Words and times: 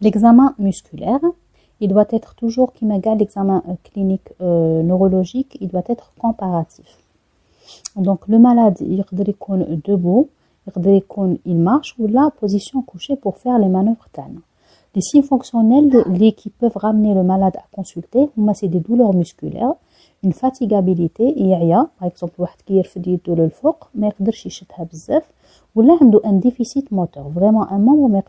L'examen 0.00 0.54
musculaire, 0.58 1.20
il 1.80 1.88
doit 1.88 2.06
être 2.10 2.34
toujours 2.34 2.72
qui 2.72 2.84
m'égale 2.84 3.18
l'examen 3.18 3.62
euh, 3.68 3.74
clinique 3.84 4.28
euh, 4.40 4.82
neurologique, 4.82 5.56
il 5.60 5.68
doit 5.68 5.84
être 5.88 6.12
comparatif. 6.18 6.98
Donc 7.96 8.26
le 8.28 8.38
malade, 8.38 8.78
il 8.80 9.00
est 9.00 9.04
euh, 9.50 9.76
debout, 9.84 10.28
il 11.44 11.56
marche 11.56 11.94
ou 11.98 12.06
la 12.06 12.30
position 12.30 12.82
couchée 12.82 13.16
pour 13.16 13.36
faire 13.38 13.58
les 13.58 13.68
manœuvres 13.68 14.08
TAN. 14.12 14.30
Les 14.94 15.02
signes 15.02 15.22
fonctionnels 15.22 15.90
les, 16.06 16.32
qui 16.32 16.50
peuvent 16.50 16.76
ramener 16.76 17.14
le 17.14 17.22
malade 17.22 17.56
à 17.56 17.64
consulter, 17.72 18.30
c'est 18.54 18.68
des 18.68 18.80
douleurs 18.80 19.12
musculaires, 19.12 19.74
une 20.22 20.32
fatigabilité, 20.32 21.34
par 21.98 22.08
exemple, 22.08 22.40
ou 25.74 25.82
là, 25.82 25.98
un 26.24 26.32
déficit 26.32 26.90
moteur, 26.92 27.28
vraiment 27.28 27.70
un 27.70 27.78
membre, 27.78 28.08
mais 28.08 28.22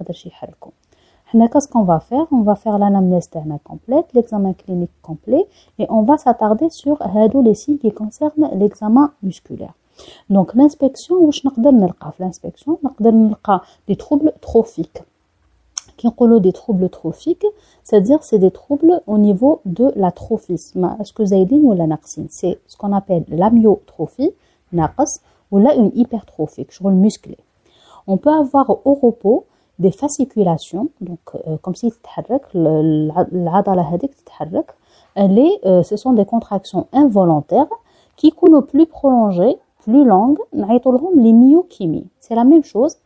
Qu'est-ce 1.32 1.68
qu'on 1.68 1.84
va 1.84 2.00
faire? 2.00 2.28
On 2.32 2.42
va 2.42 2.55
faire 2.55 2.78
l'anamnèse 2.78 3.29
complète, 3.64 4.06
l'examen 4.14 4.54
clinique 4.54 4.92
complet, 5.02 5.46
et 5.79 5.86
on 5.89 6.04
va 6.04 6.18
s'attarder 6.18 6.70
sur 6.70 6.97
les 7.43 7.56
signes 7.56 7.78
qui 7.78 7.92
concernent 7.92 8.50
l'examen 8.54 9.11
musculaire. 9.24 9.74
Donc 10.30 10.54
l'inspection, 10.54 11.16
où 11.16 11.32
L'inspection, 12.19 12.80
des 13.88 13.96
troubles 13.96 14.33
trophiques. 14.42 15.04
Qui 15.97 16.07
ont 16.07 16.39
des 16.39 16.52
troubles 16.52 16.89
trophiques, 16.89 17.46
c'est-à-dire 17.83 18.21
c'est 18.21 18.39
des 18.39 18.52
troubles 18.52 19.02
au 19.07 19.18
niveau 19.18 19.61
de 19.66 19.94
la 19.96 20.11
trophisme. 20.11 20.96
Est-ce 21.00 21.14
que 21.14 21.24
ou 21.24 21.74
la 21.74 21.88
narcine 21.88 22.28
C'est 22.30 22.60
ce 22.68 22.75
qu'on 22.75 22.92
appelle 22.92 23.24
l'amyotrophie, 23.30 24.33
ou 25.52 25.57
là 25.57 25.74
une 25.75 25.92
hypertrophie, 25.96 26.68
je 26.69 26.83
veux 26.83 26.89
le 26.89 26.97
musclé. 26.97 27.38
On 28.07 28.18
peut 28.18 28.33
avoir 28.33 28.86
au 28.86 28.94
repos 28.94 29.46
des 29.79 29.92
fasciculations, 29.92 30.89
donc 31.02 31.20
euh, 31.47 31.57
comme 31.61 31.75
si 31.75 31.92
les, 35.27 35.59
euh, 35.66 35.83
ce 35.83 35.95
sont 35.97 36.13
des 36.13 36.25
contractions 36.25 36.88
involontaires 36.94 37.67
qui 38.16 38.31
sont 38.31 38.61
plus 38.61 38.86
prolongées, 38.86 39.58
plus 39.80 40.03
longues, 40.03 40.39
les 40.53 41.33
myochimies. 41.33 42.08
C'est 42.19 42.36
la 42.36 42.44
même 42.44 42.64
chose, 42.64 42.97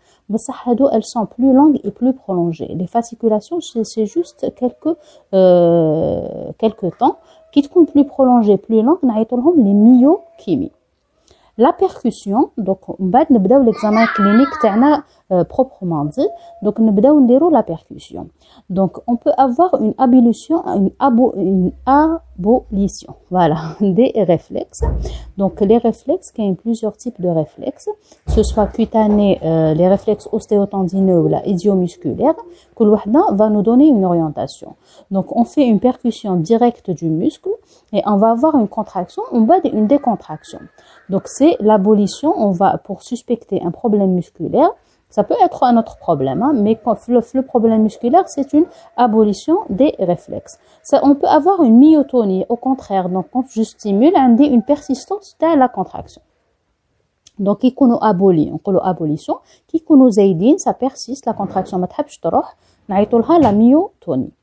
elles 0.92 1.04
sont 1.04 1.26
plus 1.26 1.54
longues 1.54 1.80
et 1.84 1.92
plus 1.92 2.14
prolongées. 2.14 2.74
Les 2.76 2.88
fasciculations, 2.88 3.60
c'est 3.62 4.06
juste 4.06 4.54
quelques, 4.56 4.96
euh, 5.34 6.52
quelques 6.58 6.98
temps. 6.98 7.18
Qui 7.52 7.64
sont 7.64 7.86
plus 7.86 8.06
prolongées, 8.06 8.58
plus 8.58 8.84
longues, 8.84 9.00
les 9.02 9.74
myochimies. 9.74 10.72
La 11.60 11.74
percussion, 11.74 12.52
donc 12.58 12.88
on 12.88 12.96
va 13.10 13.26
l'examen 13.64 14.06
clinique 14.16 14.48
euh, 15.34 15.44
proprement 15.44 16.06
dit. 16.06 16.30
Donc 16.62 16.80
la 17.50 17.64
percussion. 17.64 18.30
Donc 18.70 19.00
on 19.08 19.18
peut 19.18 19.34
avoir 19.38 19.76
une 19.82 19.94
abolition, 19.98 20.64
une, 20.66 21.72
abolition, 21.86 23.14
voilà, 23.30 23.58
des 23.82 24.14
réflexes. 24.16 24.86
Donc 25.38 25.60
les 25.60 25.80
réflexes, 25.80 26.32
il 26.38 26.46
y 26.46 26.48
a 26.48 26.50
plusieurs 26.56 26.96
types 26.96 27.20
de 27.20 27.28
réflexes, 27.28 27.90
ce 28.28 28.42
soit 28.42 28.68
cutanés, 28.68 29.42
euh, 29.44 29.74
les 29.74 29.90
réflexes 29.90 30.30
ostéotendineux 30.32 31.20
ou 31.20 31.28
la 31.28 31.46
idiomusculaire, 31.46 32.36
que 32.78 32.86
va 33.36 33.50
nous 33.50 33.64
donner 33.64 33.90
une 33.90 34.06
orientation. 34.06 34.76
Donc 35.12 35.36
on 35.36 35.44
fait 35.44 35.68
une 35.68 35.82
percussion 35.82 36.38
directe 36.38 36.90
du 36.90 37.10
muscle 37.10 37.50
et 37.94 38.02
on 38.06 38.18
va 38.18 38.32
avoir 38.32 38.56
une 38.56 38.68
contraction, 38.68 39.24
on 39.32 39.44
va 39.44 39.58
une 39.64 39.88
décontraction. 39.88 40.60
Donc 41.10 41.24
c'est 41.26 41.58
l'abolition, 41.60 42.34
on 42.38 42.52
va 42.52 42.78
pour 42.78 43.02
suspecter 43.02 43.62
un 43.64 43.72
problème 43.72 44.12
musculaire, 44.12 44.70
ça 45.10 45.24
peut 45.24 45.36
être 45.44 45.64
un 45.64 45.76
autre 45.78 45.98
problème, 45.98 46.44
hein, 46.44 46.54
mais 46.54 46.80
le, 47.08 47.42
problème 47.42 47.82
musculaire, 47.82 48.28
c'est 48.28 48.54
une 48.54 48.66
abolition 48.96 49.58
des 49.70 49.96
réflexes. 49.98 50.60
Ça, 50.84 51.00
on 51.04 51.16
peut 51.16 51.28
avoir 51.28 51.64
une 51.64 51.80
myotonie, 51.80 52.46
au 52.48 52.56
contraire. 52.56 53.10
Donc, 53.10 53.28
quand 53.34 53.46
je 53.50 53.64
stimule, 53.64 54.14
dit 54.36 54.46
une 54.46 54.62
persistance 54.62 55.36
de 55.42 55.58
la 55.58 55.68
contraction. 55.68 56.22
Donc, 57.40 57.60
qui 57.60 57.74
qu'on 57.74 57.98
aboli, 57.98 58.52
on 58.54 58.78
abolition, 58.78 59.40
qui 59.68 59.82
qu'on 59.82 60.12
ça 60.12 60.74
persiste, 60.74 61.26
la 61.26 61.34
contraction, 61.34 61.80
la 63.40 63.52
myotonie. 63.52 64.34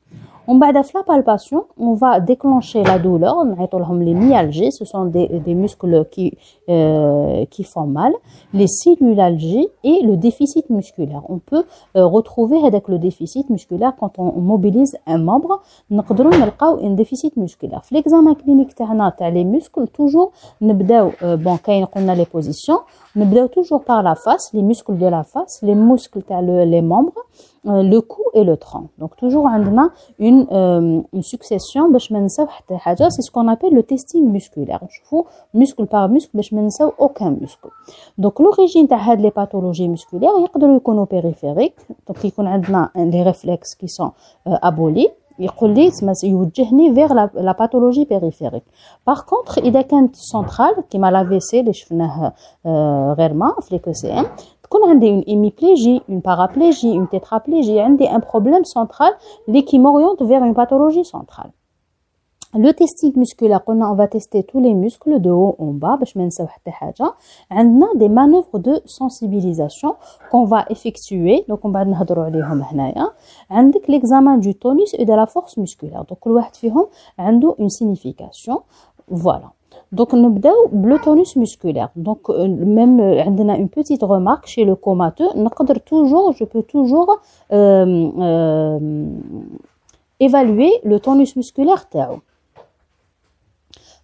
On 0.49 0.59
va 0.59 0.71
la 0.93 1.03
palpation, 1.03 1.65
on 1.77 1.93
va 1.93 2.21
déclencher 2.21 2.81
la 2.81 2.99
douleur, 2.99 3.35
on 3.35 3.53
les 4.01 4.13
myalgies, 4.13 4.71
ce 4.71 4.85
sont 4.85 5.03
des, 5.03 5.27
des 5.27 5.53
muscles 5.53 6.05
qui, 6.09 6.37
euh, 6.69 7.43
qui 7.51 7.65
font 7.65 7.85
mal, 7.85 8.13
les 8.53 8.67
cellulalgies 8.67 9.67
et 9.83 9.99
le 10.03 10.15
déficit 10.15 10.69
musculaire. 10.69 11.21
On 11.27 11.39
peut 11.39 11.65
euh, 11.97 12.05
retrouver 12.05 12.63
avec 12.65 12.87
le 12.87 12.97
déficit 12.97 13.49
musculaire 13.49 13.91
quand 13.99 14.19
on 14.19 14.39
mobilise 14.39 14.97
un 15.05 15.17
membre, 15.17 15.61
on 15.91 15.99
a 15.99 16.03
un 16.81 16.91
déficit 16.91 17.35
musculaire. 17.35 17.81
L'examen 17.91 18.33
clinique 18.33 18.73
les 19.29 19.43
muscles, 19.43 19.89
toujours, 19.89 20.31
euh, 21.23 21.35
bon, 21.35 21.57
quand 21.61 21.89
on 21.95 22.07
a 22.07 22.15
les 22.15 22.25
positions, 22.25 22.79
on 23.17 23.25
toujours 23.49 23.83
par 23.83 24.01
la 24.01 24.15
face, 24.15 24.51
les 24.53 24.61
muscles 24.61 24.97
de 24.97 25.07
la 25.07 25.23
face, 25.23 25.59
les 25.61 25.75
muscles, 25.75 26.21
les 26.29 26.81
membres, 26.81 27.11
euh, 27.67 27.83
le 27.83 27.99
cou 27.99 28.21
et 28.33 28.45
le 28.45 28.55
tronc. 28.55 28.87
Donc 28.97 29.17
toujours 29.17 29.43
on 29.43 29.77
a 29.77 29.89
une, 30.19 30.47
euh, 30.51 31.01
une 31.11 31.23
succession 31.23 31.89
c'est 33.09 33.21
ce 33.21 33.29
qu'on 33.29 33.47
appelle 33.49 33.73
le 33.73 33.83
testing 33.83 34.25
musculaire. 34.31 34.79
Je 34.89 35.01
muscle 35.53 35.85
par 35.85 36.07
muscle 36.07 36.29
aucun 36.97 37.31
muscle. 37.31 37.67
Donc 38.17 38.39
l'origine 38.39 38.87
de 39.17 39.21
les 39.21 39.31
pathologies 39.31 39.89
musculaires, 39.89 40.31
il 40.37 40.43
y 40.43 40.45
a 40.45 40.67
des 40.67 41.05
périphériques, 41.07 41.75
donc 42.07 42.17
il 42.23 42.31
y 42.31 43.03
a 43.03 43.05
des 43.05 43.23
réflexes 43.23 43.75
qui 43.75 43.89
sont 43.89 44.13
euh, 44.47 44.51
abolis. 44.61 45.09
يوجهني 46.24 46.94
vers 46.94 47.14
la, 47.14 47.30
la 47.34 47.54
pathologie 47.54 48.06
périphérique. 48.06 48.64
Par 49.04 49.24
contre, 49.26 49.58
إذا 49.58 49.82
كانت 49.82 50.16
centrale 50.16 50.80
كيما 50.90 51.10
l'AVC 51.10 51.54
اللي 51.54 51.72
شفناه 51.72 52.32
غير 53.18 53.34
ما 53.34 53.54
في 53.60 53.74
لي 53.74 53.78
كو 53.78 53.92
تكون 54.62 54.88
عندي 54.88 55.20
une 55.20 55.24
hémiplégie, 55.28 56.02
une 56.08 56.22
paraplégie, 56.22 56.92
une 56.92 57.08
tétraplégie, 57.08 57.78
عندي 57.78 58.08
un 58.08 58.20
problème 58.20 58.64
central 58.64 59.12
qui 59.66 59.78
m'oriente 59.78 60.22
vers 60.22 60.44
une 60.44 60.54
pathologie 60.54 61.04
centrale. 61.04 61.50
Le 62.54 62.70
testing 62.74 63.16
musculaire, 63.16 63.62
on 63.66 63.94
va 63.94 64.08
tester 64.08 64.44
tous 64.44 64.60
les 64.60 64.74
muscles 64.74 65.22
de 65.22 65.30
haut 65.30 65.56
en 65.58 65.72
bas 65.72 65.96
باش 65.96 66.16
ما 66.16 66.26
نساو 66.26 66.46
حتى 66.46 66.70
حاجه 66.70 67.14
عندنا 67.50 67.86
des 67.94 68.08
manœuvres 68.08 68.58
de 68.58 68.82
sensibilisation 68.84 69.94
qu'on 70.30 70.44
va 70.44 70.66
effectuer 70.68 71.44
donc 71.48 71.60
on 71.64 71.70
va 71.70 71.84
نهضروا 71.84 72.24
عليهم 72.24 72.62
هنايا 72.62 73.10
عندك 73.50 73.90
l'examen 73.90 74.36
du 74.36 74.54
tonus 74.54 74.94
et 74.98 75.06
de 75.06 75.12
la 75.14 75.26
force 75.26 75.56
musculaire 75.56 76.04
donc 76.04 76.18
كل 76.20 76.30
واحد 76.30 76.56
فيهم 76.56 76.86
عنده 77.18 77.56
une 77.58 77.70
signification 77.70 78.58
voilà 79.10 79.52
donc, 79.90 80.12
nous 80.12 80.34
le 80.90 80.98
tonus 81.04 81.36
musculaire. 81.36 81.90
Donc, 81.96 82.28
euh, 82.28 82.48
même, 82.48 82.98
on 83.00 83.48
a 83.48 83.56
une 83.56 83.68
petite 83.68 84.02
remarque 84.02 84.46
chez 84.46 84.64
le 84.64 84.74
comateux. 84.74 85.28
toujours, 85.84 86.32
je 86.32 86.44
peux 86.44 86.62
toujours 86.62 87.20
euh, 87.52 88.10
euh, 88.18 89.06
évaluer 90.20 90.72
le 90.84 90.98
tonus 90.98 91.36
musculaire. 91.36 91.84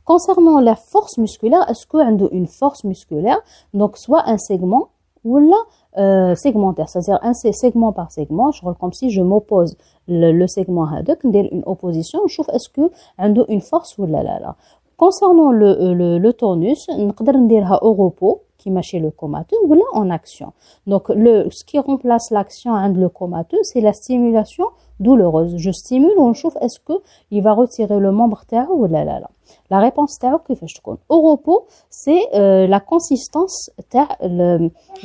Concernant 0.06 0.60
la 0.60 0.76
force 0.76 1.18
musculaire, 1.18 1.70
est-ce 1.70 1.88
qu'on 1.88 2.00
a 2.00 2.30
une 2.32 2.48
force 2.48 2.84
musculaire 2.84 3.40
Donc, 3.74 3.98
soit 3.98 4.28
un 4.28 4.38
segment 4.38 4.90
ou 5.24 5.38
là, 5.38 5.56
euh, 5.98 6.36
segmentaire, 6.36 6.90
c'est-à-dire 6.90 7.20
un 7.22 7.34
segment 7.34 7.94
par 7.94 8.12
segment, 8.12 8.52
je 8.52 8.62
vois 8.62 8.74
comme 8.74 8.92
si 8.92 9.10
je 9.10 9.22
m'oppose 9.22 9.78
le, 10.08 10.32
le 10.32 10.48
segment 10.48 10.86
à 10.92 11.02
deux, 11.02 11.16
une 11.24 11.64
opposition, 11.66 12.20
je 12.28 12.36
trouve 12.36 12.54
est-ce 12.54 12.68
que 12.70 12.92
a 13.18 13.28
une 13.48 13.62
force 13.62 13.98
ou 13.98 14.06
là 14.06 14.24
là 14.24 14.40
là. 14.40 14.56
Concernant 14.98 15.52
le, 15.52 15.68
euh, 15.68 15.94
le, 15.94 16.18
le 16.18 16.34
tournus, 16.34 16.88
on 16.90 17.12
peut 17.12 17.48
dire 17.48 17.80
au 17.82 17.94
repos, 17.94 18.42
qui 18.63 18.71
chez 18.83 18.99
le 18.99 19.11
comateux 19.11 19.57
ou 19.65 19.75
là 19.75 19.85
en 19.93 20.11
action. 20.11 20.53
Donc 20.87 21.09
le 21.09 21.49
ce 21.51 21.65
qui 21.65 21.79
remplace 21.79 22.31
l'action 22.31 22.75
عند 22.75 22.97
le 22.97 23.09
comateux, 23.09 23.59
c'est 23.63 23.81
la 23.81 23.93
stimulation 23.93 24.67
douloureuse. 25.01 25.57
Je 25.57 25.71
stimule 25.71 26.19
on 26.19 26.35
chauffe 26.35 26.57
est-ce 26.61 26.81
que 26.81 26.95
il 27.31 27.43
va 27.43 27.53
retirer 27.53 27.99
le 27.99 28.11
membre 28.11 28.45
تاعو 28.47 28.75
ou 28.83 28.87
là 28.87 29.05
là 29.05 29.21
là. 29.21 29.31
La 29.71 29.81
réponse 29.81 30.19
تاعو 30.19 30.39
كيفاش 30.39 30.73
تكون 30.73 30.99
Au 31.09 31.21
repos, 31.21 31.67
c'est 31.89 32.23
euh, 32.35 32.67
la 32.67 32.81
consistance 32.81 33.71
تاع 33.91 34.09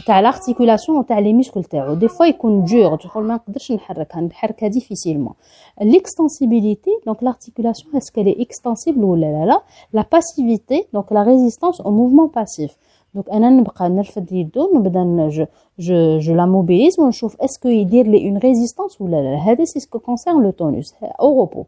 تاع 0.06 0.22
l'articulation 0.22 1.04
تاع 1.08 1.20
les 1.22 1.34
muscles 1.34 1.68
تاعو. 1.70 1.96
Des 1.96 2.10
fois 2.10 2.28
يكون 2.28 2.66
dur, 2.66 2.98
تقول 2.98 3.24
ما 3.24 3.36
نقدرش 3.36 3.72
نحركها, 3.72 4.22
نحركها 4.22 4.70
difficilement. 4.70 5.36
L'extensibilité, 5.80 6.92
donc 7.06 7.22
l'articulation, 7.22 7.88
est-ce 7.96 8.12
qu'elle 8.12 8.28
est 8.28 8.40
extensible 8.40 9.04
ou 9.04 9.16
là 9.16 9.32
là 9.32 9.46
là 9.46 9.64
La 9.94 10.04
passivité, 10.04 10.88
donc 10.94 11.12
la 11.12 11.24
résistance 11.24 11.82
au 11.86 11.92
mouvement 11.92 12.28
passif. 12.28 12.72
دونك 13.15 13.31
أنا 13.31 13.51
نبقى 13.51 13.89
نرفد 13.89 14.33
يدو 14.33 14.71
نبدا 14.77 15.05
نج 15.05 15.45
جو 15.79 16.19
جو 16.19 16.35
لا 16.35 16.47
موبيليز 16.47 17.01
ونشوف 17.01 17.41
اسكو 17.41 17.69
يدير 17.69 18.07
لي 18.07 18.29
اون 18.29 18.39
ريزيستانس 18.39 19.01
ولا 19.01 19.17
لا 19.17 19.37
هذا 19.37 19.65
سي 19.65 19.81
سكو 19.81 19.99
كونسيرن 19.99 20.43
لو 20.43 20.51
تونوس 20.51 20.95
أو 21.03 21.39
روبو 21.41 21.65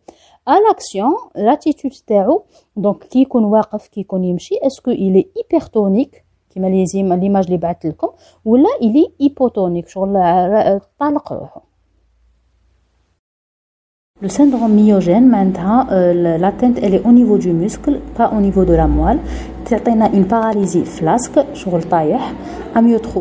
ا 0.49 0.51
لاكسيون 0.51 1.15
لاتيتود 1.37 1.93
تاعو 2.07 2.43
دونك 2.77 3.05
كي 3.05 3.21
يكون 3.23 3.45
واقف 3.45 3.89
كي 3.89 4.01
يكون 4.01 4.25
يمشي 4.25 4.55
اسكو 4.63 4.91
الي 4.91 5.27
هيبرتونيك 5.37 6.25
كيما 6.51 6.67
ليزيم 6.67 7.13
ليماج 7.13 7.51
لي 7.51 7.57
بعثت 7.57 7.87
لكم 7.87 8.09
ولا 8.45 8.69
الي 8.83 9.13
هيبوتونيك 9.21 9.89
شغل 9.89 10.13
طالق 10.99 11.33
روحه 11.33 11.70
Le 14.23 14.29
syndrome 14.29 14.75
myogène, 14.75 15.31
maintenant, 15.31 15.87
euh, 15.91 16.37
l'atteinte 16.37 16.77
elle 16.83 16.95
est 16.95 17.03
au 17.07 17.11
niveau 17.11 17.39
du 17.39 17.55
muscle, 17.55 18.01
pas 18.15 18.31
au 18.37 18.41
niveau 18.43 18.67
de 18.67 18.75
la 18.75 18.87
moelle. 18.87 19.19
As 19.73 20.13
une 20.13 20.27
paralysie 20.27 20.85
flasque, 20.85 21.39
sur 21.55 21.75
le 21.75 21.83
tailleur, 21.83 22.21
amyotrophie. 22.75 23.19